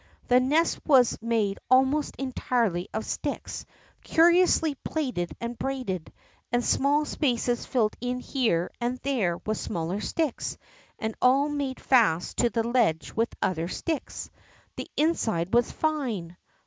The 0.29 0.39
nest 0.39 0.83
Avas 0.85 1.21
made 1.21 1.59
almost 1.69 2.15
entirely 2.15 2.89
of 2.91 3.05
sticks 3.05 3.67
curiously 4.03 4.73
plaited 4.83 5.37
and 5.39 5.59
braided, 5.59 6.11
and 6.51 6.65
small 6.65 7.05
spaces 7.05 7.67
tilled 7.67 7.95
in 8.01 8.19
here 8.19 8.71
and 8.81 8.97
there 9.03 9.37
Avith 9.37 9.57
smaller 9.57 10.01
sticks, 10.01 10.57
and 10.97 11.13
all 11.21 11.49
made 11.49 11.79
fast 11.79 12.37
to 12.37 12.49
the 12.49 12.67
ledge 12.67 13.13
with 13.15 13.29
other 13.43 13.67
sticks. 13.67 14.31
The 14.75 14.89
inside 14.97 15.51
Avas 15.51 15.79
tine! 15.79 16.35